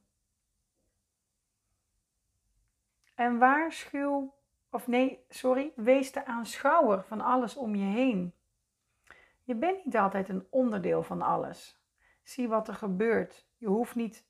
En 3.15 3.39
waarschuw, 3.39 4.35
of 4.71 4.87
nee, 4.87 5.25
sorry, 5.29 5.73
wees 5.77 6.13
de 6.13 6.27
aanschouwer 6.27 7.05
van 7.05 7.21
alles 7.21 7.57
om 7.57 7.75
je 7.75 7.93
heen. 7.93 8.35
Je 9.43 9.55
bent 9.55 9.85
niet 9.85 9.97
altijd 9.97 10.29
een 10.29 10.47
onderdeel 10.51 11.03
van 11.03 11.23
alles. 11.23 11.83
Zie 12.23 12.49
wat 12.49 12.69
er 12.69 12.75
gebeurt. 12.75 13.47
Je 13.57 13.67
hoeft 13.67 13.95
niet 13.95 14.27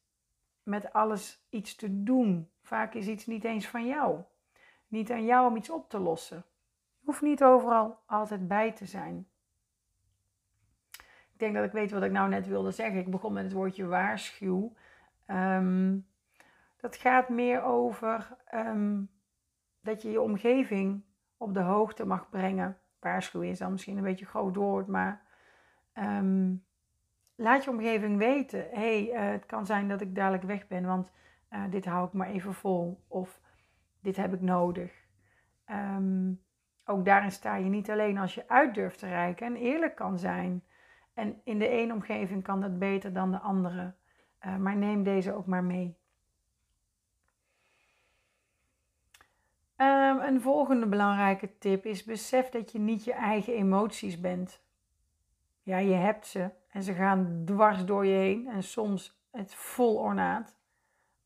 met 0.63 0.93
alles 0.93 1.47
iets 1.51 1.75
te 1.75 2.03
doen. 2.03 2.51
Vaak 2.69 2.95
is 2.95 3.07
iets 3.07 3.27
niet 3.27 3.45
eens 3.45 3.69
van 3.69 3.87
jou. 3.87 4.21
Niet 4.89 5.11
aan 5.11 5.25
jou 5.25 5.51
om 5.51 5.57
iets 5.57 5.71
op 5.71 5.91
te 5.91 5.99
lossen. 5.99 6.45
Je 6.99 7.05
hoeft 7.05 7.23
niet 7.23 7.45
overal 7.45 8.03
altijd 8.07 8.49
bij 8.49 8.73
te 8.73 8.87
zijn. 8.87 9.29
Ik 11.33 11.39
denk 11.39 11.55
dat 11.55 11.65
ik 11.65 11.73
weet 11.73 11.91
wat 11.91 12.03
ik 12.03 12.11
nou 12.11 12.29
net 12.29 12.47
wilde 12.47 12.71
zeggen. 12.71 13.01
Ik 13.01 13.11
begon 13.11 13.33
met 13.33 13.45
het 13.45 13.53
woordje 13.53 13.87
waarschuw. 13.87 14.73
Um, 15.27 16.07
dat 16.77 16.97
gaat 16.97 17.29
meer 17.29 17.63
over 17.63 18.37
ehm, 18.45 19.03
dat 19.81 20.03
je 20.03 20.11
je 20.11 20.21
omgeving 20.21 21.05
op 21.37 21.55
de 21.55 21.61
hoogte 21.61 22.07
mag 22.07 22.31
brengen. 22.31 22.79
Waarschuwen 22.99 23.49
is 23.49 23.59
dan 23.59 23.73
misschien 23.73 23.97
een 23.97 24.03
beetje 24.03 24.27
groot 24.27 24.57
woord, 24.57 24.87
maar 24.87 25.23
ehm, 25.93 26.55
laat 27.35 27.65
je 27.65 27.71
omgeving 27.71 28.19
weten. 28.19 28.69
hey, 28.71 29.13
uh, 29.13 29.31
het 29.31 29.47
kan 29.47 29.67
zijn 29.67 29.89
dat 29.89 30.01
ik 30.01 30.15
dadelijk 30.15 30.43
weg 30.45 30.67
ben, 30.67 30.87
want 30.87 31.13
uh, 31.50 31.62
dit 31.71 31.85
hou 31.85 32.07
ik 32.07 32.12
maar 32.12 32.28
even 32.28 32.55
vol. 32.55 33.05
Of 33.09 33.40
dit 34.00 34.17
heb 34.17 34.35
ik 34.35 34.40
nodig. 34.40 35.07
Um, 35.71 36.43
ook 36.85 37.05
daarin 37.05 37.33
sta 37.33 37.57
je 37.57 37.69
niet 37.69 37.90
alleen 37.90 38.19
als 38.19 38.35
je 38.35 38.49
uit 38.49 38.75
durft 38.75 38.99
te 38.99 39.09
reiken 39.09 39.47
en 39.47 39.57
eerlijk 39.57 39.95
kan 39.95 40.19
zijn. 40.19 40.64
En 41.14 41.40
in 41.45 41.59
de 41.59 41.69
ene 41.69 41.93
omgeving 41.93 42.43
kan 42.43 42.61
dat 42.61 42.78
beter 42.78 43.12
dan 43.12 43.31
de 43.31 43.38
andere. 43.38 43.95
Uh, 44.47 44.57
maar 44.57 44.76
neem 44.76 45.02
deze 45.02 45.33
ook 45.33 45.47
maar 45.47 45.64
mee. 45.64 45.97
Um, 49.76 50.21
een 50.21 50.40
volgende 50.40 50.87
belangrijke 50.87 51.59
tip 51.59 51.87
is: 51.87 52.05
besef 52.05 52.49
dat 52.49 52.73
je 52.73 52.78
niet 52.78 53.05
je 53.05 53.12
eigen 53.12 53.55
emoties 53.55 54.21
bent. 54.21 54.62
Ja, 55.62 55.78
je 55.78 55.95
hebt 55.95 56.26
ze 56.26 56.50
en 56.69 56.83
ze 56.83 56.93
gaan 56.93 57.43
dwars 57.45 57.85
door 57.85 58.07
je 58.07 58.17
heen 58.17 58.49
en 58.49 58.62
soms 58.62 59.23
het 59.31 59.55
vol 59.55 59.97
ornaat, 59.97 60.57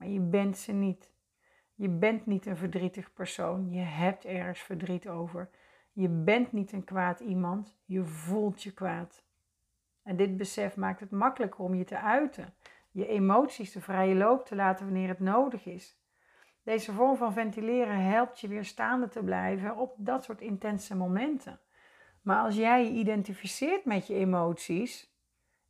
maar 0.02 0.10
je 0.10 0.20
bent 0.20 0.58
ze 0.58 0.72
niet. 0.72 1.12
Je 1.74 1.88
bent 1.88 2.26
niet 2.26 2.46
een 2.46 2.56
verdrietig 2.56 3.12
persoon. 3.12 3.70
Je 3.70 3.80
hebt 3.80 4.24
ergens 4.24 4.60
verdriet 4.60 5.08
over. 5.08 5.50
Je 5.92 6.08
bent 6.08 6.52
niet 6.52 6.72
een 6.72 6.84
kwaad 6.84 7.20
iemand. 7.20 7.78
Je 7.84 8.04
voelt 8.04 8.62
je 8.62 8.72
kwaad. 8.72 9.24
En 10.02 10.16
dit 10.16 10.36
besef 10.36 10.76
maakt 10.76 11.00
het 11.00 11.10
makkelijker 11.10 11.60
om 11.60 11.74
je 11.74 11.84
te 11.84 11.98
uiten. 11.98 12.54
Je 12.90 13.06
emoties 13.06 13.72
de 13.72 13.80
vrije 13.80 14.14
loop 14.14 14.46
te 14.46 14.54
laten 14.54 14.84
wanneer 14.84 15.08
het 15.08 15.20
nodig 15.20 15.66
is. 15.66 16.00
Deze 16.62 16.92
vorm 16.92 17.16
van 17.16 17.32
ventileren 17.32 18.04
helpt 18.04 18.40
je 18.40 18.48
weer 18.48 18.64
staande 18.64 19.08
te 19.08 19.22
blijven 19.22 19.76
op 19.76 19.94
dat 19.96 20.24
soort 20.24 20.40
intense 20.40 20.96
momenten. 20.96 21.60
Maar 22.22 22.44
als 22.44 22.56
jij 22.56 22.84
je 22.84 22.90
identificeert 22.90 23.84
met 23.84 24.06
je 24.06 24.14
emoties, 24.14 25.11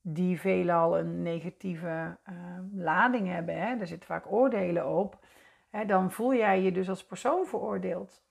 die 0.02 0.40
veelal 0.40 0.98
een 0.98 1.22
negatieve 1.22 2.18
uh, 2.30 2.34
lading 2.72 3.28
hebben, 3.28 3.60
hè, 3.60 3.76
er 3.76 3.86
zitten 3.86 4.08
vaak 4.08 4.32
oordelen 4.32 4.88
op, 4.88 5.26
hè, 5.70 5.84
dan 5.84 6.10
voel 6.10 6.34
jij 6.34 6.62
je 6.62 6.72
dus 6.72 6.88
als 6.88 7.04
persoon 7.04 7.46
veroordeeld. 7.46 8.24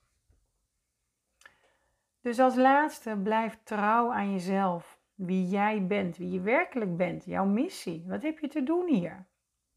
Dus 2.20 2.38
als 2.38 2.56
laatste, 2.56 3.16
blijf 3.22 3.58
trouw 3.62 4.12
aan 4.12 4.32
jezelf. 4.32 5.00
Wie 5.14 5.48
jij 5.48 5.86
bent, 5.86 6.16
wie 6.16 6.30
je 6.30 6.40
werkelijk 6.40 6.96
bent, 6.96 7.24
jouw 7.24 7.44
missie. 7.44 8.04
Wat 8.06 8.22
heb 8.22 8.38
je 8.38 8.48
te 8.48 8.62
doen 8.62 8.88
hier? 8.88 9.26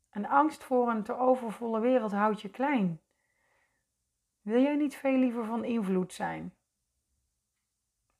En 0.09 0.25
angst 0.25 0.63
voor 0.63 0.89
een 0.89 1.03
te 1.03 1.17
overvolle 1.17 1.79
wereld 1.79 2.11
houdt 2.11 2.41
je 2.41 2.49
klein. 2.49 3.01
Wil 4.41 4.61
jij 4.61 4.75
niet 4.75 4.95
veel 4.95 5.17
liever 5.17 5.45
van 5.45 5.63
invloed 5.63 6.13
zijn? 6.13 6.53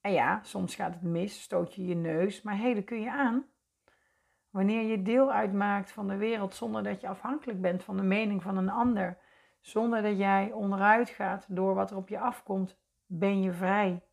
En 0.01 0.12
ja, 0.12 0.44
soms 0.44 0.75
gaat 0.75 0.94
het 0.94 1.01
mis, 1.01 1.41
stoot 1.41 1.75
je 1.75 1.86
je 1.86 1.96
neus, 1.96 2.41
maar 2.41 2.58
hé, 2.58 2.82
kun 2.82 3.01
je 3.01 3.12
aan. 3.12 3.46
Wanneer 4.56 4.82
je 4.82 5.02
deel 5.02 5.32
uitmaakt 5.32 5.92
van 5.92 6.08
de 6.08 6.18
wereld 6.18 6.56
zonder 6.56 6.84
dat 6.84 7.02
je 7.02 7.08
afhankelijk 7.08 7.62
bent 7.62 7.84
van 7.84 7.98
de 7.98 8.04
mening 8.04 8.42
van 8.42 8.58
een 8.58 8.70
ander, 8.70 9.18
zonder 9.62 10.02
dat 10.02 10.18
jij 10.18 10.52
onderuit 10.52 11.10
gaat 11.10 11.46
door 11.50 11.74
wat 11.74 11.92
er 11.92 11.98
op 11.98 12.10
je 12.10 12.20
afkomt, 12.20 12.78
ben 13.06 13.42
je 13.42 13.52
vrij. 13.52 14.04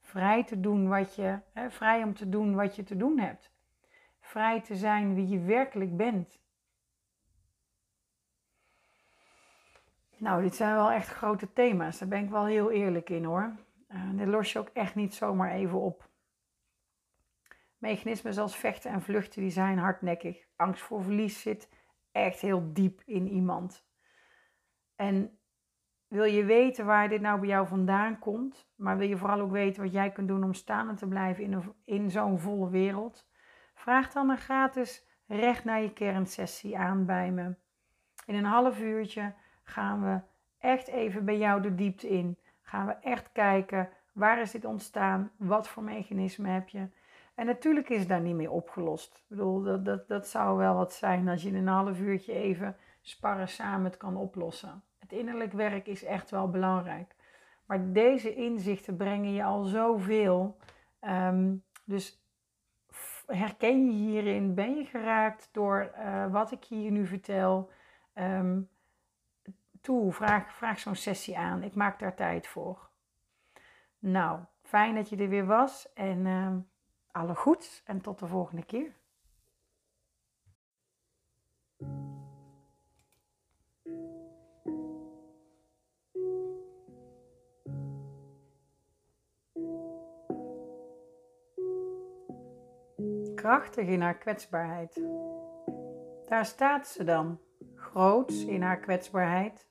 Vrij 0.00 0.44
te 0.44 0.60
doen 0.60 0.88
wat 0.88 1.14
je, 1.14 1.38
hè, 1.52 1.70
vrij 1.70 2.02
om 2.02 2.14
te 2.14 2.28
doen 2.28 2.54
wat 2.54 2.76
je 2.76 2.82
te 2.82 2.96
doen 2.96 3.18
hebt. 3.18 3.50
Vrij 4.20 4.60
te 4.60 4.76
zijn 4.76 5.14
wie 5.14 5.28
je 5.28 5.40
werkelijk 5.40 5.96
bent. 5.96 6.38
Nou, 10.16 10.42
dit 10.42 10.54
zijn 10.54 10.74
wel 10.74 10.90
echt 10.90 11.08
grote 11.08 11.52
thema's. 11.52 11.98
Daar 11.98 12.08
ben 12.08 12.22
ik 12.22 12.30
wel 12.30 12.44
heel 12.44 12.70
eerlijk 12.70 13.10
in 13.10 13.24
hoor. 13.24 13.56
Uh, 13.88 14.10
dit 14.12 14.26
los 14.26 14.52
je 14.52 14.58
ook 14.58 14.70
echt 14.72 14.94
niet 14.94 15.14
zomaar 15.14 15.50
even 15.50 15.80
op. 15.80 16.08
Mechanismen 17.78 18.34
zoals 18.34 18.56
vechten 18.56 18.90
en 18.90 19.02
vluchten, 19.02 19.42
die 19.42 19.50
zijn 19.50 19.78
hardnekkig. 19.78 20.46
Angst 20.56 20.82
voor 20.82 21.02
verlies 21.02 21.40
zit 21.40 21.68
echt 22.12 22.40
heel 22.40 22.72
diep 22.72 23.02
in 23.04 23.28
iemand. 23.28 23.86
En 24.96 25.38
wil 26.08 26.24
je 26.24 26.44
weten 26.44 26.86
waar 26.86 27.08
dit 27.08 27.20
nou 27.20 27.40
bij 27.40 27.48
jou 27.48 27.66
vandaan 27.66 28.18
komt, 28.18 28.68
maar 28.74 28.98
wil 28.98 29.08
je 29.08 29.16
vooral 29.16 29.40
ook 29.40 29.50
weten 29.50 29.82
wat 29.82 29.92
jij 29.92 30.10
kunt 30.10 30.28
doen 30.28 30.44
om 30.44 30.54
staande 30.54 30.94
te 30.94 31.08
blijven 31.08 31.44
in, 31.44 31.74
in 31.84 32.10
zo'n 32.10 32.38
volle 32.38 32.70
wereld? 32.70 33.28
Vraag 33.74 34.12
dan 34.12 34.30
een 34.30 34.38
gratis 34.38 35.06
recht 35.26 35.64
naar 35.64 35.82
je 35.82 35.92
kernsessie 35.92 36.78
aan 36.78 37.06
bij 37.06 37.30
me. 37.30 37.54
In 38.26 38.34
een 38.34 38.44
half 38.44 38.80
uurtje 38.80 39.34
gaan 39.62 40.02
we 40.02 40.20
echt 40.58 40.88
even 40.88 41.24
bij 41.24 41.38
jou 41.38 41.62
de 41.62 41.74
diepte 41.74 42.08
in. 42.08 42.38
Gaan 42.60 42.86
we 42.86 42.92
echt 42.92 43.32
kijken 43.32 43.88
waar 44.12 44.40
is 44.40 44.50
dit 44.50 44.64
ontstaan, 44.64 45.30
wat 45.36 45.68
voor 45.68 45.82
mechanisme 45.82 46.48
heb 46.48 46.68
je. 46.68 46.88
En 47.36 47.46
natuurlijk 47.46 47.88
is 47.88 48.06
daar 48.06 48.20
niet 48.20 48.34
mee 48.34 48.50
opgelost. 48.50 49.16
Ik 49.16 49.24
bedoel, 49.28 49.62
dat, 49.62 49.84
dat, 49.84 50.08
dat 50.08 50.28
zou 50.28 50.56
wel 50.58 50.74
wat 50.74 50.92
zijn 50.92 51.28
als 51.28 51.42
je 51.42 51.48
in 51.48 51.54
een 51.54 51.66
half 51.66 52.00
uurtje 52.00 52.32
even 52.32 52.76
sparren 53.00 53.48
samen 53.48 53.84
het 53.84 53.96
kan 53.96 54.16
oplossen. 54.16 54.82
Het 54.98 55.12
innerlijk 55.12 55.52
werk 55.52 55.86
is 55.86 56.04
echt 56.04 56.30
wel 56.30 56.50
belangrijk. 56.50 57.14
Maar 57.66 57.92
deze 57.92 58.34
inzichten 58.34 58.96
brengen 58.96 59.32
je 59.32 59.44
al 59.44 59.64
zoveel. 59.64 60.56
Um, 61.00 61.64
dus 61.84 62.22
herken 63.26 63.86
je 63.86 63.92
hierin? 63.92 64.54
Ben 64.54 64.76
je 64.76 64.84
geraakt 64.84 65.48
door 65.52 65.92
uh, 65.98 66.32
wat 66.32 66.52
ik 66.52 66.64
hier 66.64 66.90
nu 66.90 67.06
vertel? 67.06 67.70
Um, 68.14 68.68
toe, 69.80 70.12
vraag, 70.12 70.52
vraag 70.52 70.78
zo'n 70.78 70.94
sessie 70.94 71.38
aan. 71.38 71.62
Ik 71.62 71.74
maak 71.74 71.98
daar 71.98 72.14
tijd 72.14 72.46
voor. 72.46 72.88
Nou, 73.98 74.40
fijn 74.62 74.94
dat 74.94 75.08
je 75.08 75.16
er 75.16 75.28
weer 75.28 75.46
was 75.46 75.92
en 75.92 76.26
uh, 76.26 76.56
alle 77.16 77.34
goeds 77.34 77.82
en 77.84 78.00
tot 78.00 78.18
de 78.18 78.26
volgende 78.26 78.64
keer. 78.64 78.94
Krachtig 93.34 93.86
in 93.86 94.00
haar 94.00 94.18
kwetsbaarheid. 94.18 95.02
Daar 96.26 96.44
staat 96.44 96.86
ze 96.86 97.04
dan, 97.04 97.40
groots 97.74 98.44
in 98.44 98.62
haar 98.62 98.78
kwetsbaarheid, 98.78 99.68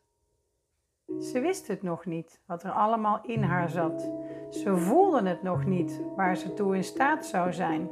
ze 1.20 1.40
wist 1.40 1.68
het 1.68 1.82
nog 1.82 2.06
niet, 2.06 2.42
wat 2.46 2.64
er 2.64 2.72
allemaal 2.72 3.22
in 3.24 3.44
haar 3.44 3.70
zat. 3.70 4.25
Ze 4.50 4.78
voelde 4.78 5.30
het 5.30 5.44
nog 5.44 5.66
niet, 5.66 6.02
waar 6.16 6.38
ze 6.38 6.54
toe 6.54 6.76
in 6.76 6.84
staat 6.84 7.26
zou 7.26 7.54
zijn. 7.54 7.90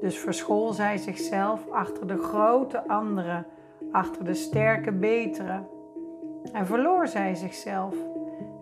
Dus 0.00 0.18
verschool 0.18 0.72
zij 0.72 0.96
zichzelf 0.96 1.70
achter 1.70 2.06
de 2.06 2.18
grote 2.18 2.88
andere, 2.88 3.44
achter 3.92 4.24
de 4.24 4.34
sterke 4.34 4.92
betere. 4.92 5.62
En 6.52 6.66
verloor 6.66 7.06
zij 7.06 7.34
zichzelf. 7.34 7.94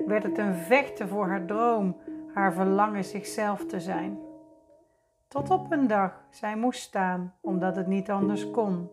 Werd 0.06 0.22
het 0.22 0.38
een 0.38 0.54
vechten 0.54 1.08
voor 1.08 1.26
haar 1.26 1.44
droom, 1.44 1.96
haar 2.34 2.52
verlangen 2.52 3.04
zichzelf 3.04 3.66
te 3.66 3.80
zijn. 3.80 4.18
Tot 5.28 5.50
op 5.50 5.72
een 5.72 5.86
dag 5.86 6.24
zij 6.30 6.56
moest 6.56 6.80
staan, 6.80 7.34
omdat 7.40 7.76
het 7.76 7.86
niet 7.86 8.10
anders 8.10 8.50
kon. 8.50 8.90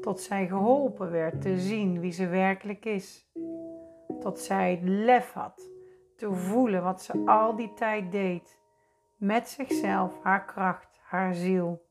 Tot 0.00 0.20
zij 0.20 0.46
geholpen 0.46 1.10
werd 1.10 1.42
te 1.42 1.58
zien 1.58 2.00
wie 2.00 2.12
ze 2.12 2.26
werkelijk 2.26 2.84
is 2.84 3.28
tot 4.24 4.38
zij 4.38 4.70
het 4.70 4.80
lef 4.82 5.32
had 5.32 5.70
te 6.16 6.32
voelen 6.32 6.82
wat 6.82 7.02
ze 7.02 7.22
al 7.26 7.56
die 7.56 7.74
tijd 7.74 8.12
deed. 8.12 8.58
Met 9.16 9.48
zichzelf, 9.48 10.12
haar 10.22 10.44
kracht, 10.44 11.00
haar 11.02 11.34
ziel. 11.34 11.82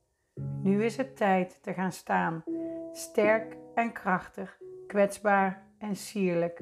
Nu 0.62 0.84
is 0.84 0.98
het 0.98 1.18
tijd 1.18 1.64
te 1.64 1.74
gaan 1.74 1.92
staan, 1.92 2.44
sterk 2.92 3.58
en 3.76 3.92
krachtig, 3.92 4.58
kwetsbaar 4.88 5.64
en 5.78 5.96
sierlijk, 5.96 6.62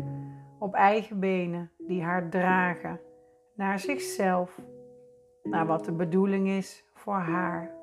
op 0.60 0.74
eigen 0.74 1.20
benen 1.20 1.72
die 1.78 2.04
haar 2.04 2.30
dragen 2.30 3.00
naar 3.56 3.80
zichzelf, 3.80 4.60
naar 5.44 5.66
wat 5.66 5.86
de 5.86 5.92
bedoeling 5.92 6.48
is 6.48 6.86
voor 6.94 7.20
haar. 7.20 7.81